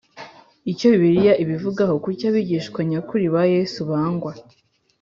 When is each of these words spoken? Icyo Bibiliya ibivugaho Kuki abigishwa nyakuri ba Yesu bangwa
Icyo 0.71 0.85
Bibiliya 0.91 1.33
ibivugaho 1.43 1.93
Kuki 2.03 2.23
abigishwa 2.29 2.79
nyakuri 2.89 3.25
ba 3.33 3.43
Yesu 3.53 3.79
bangwa 3.89 4.31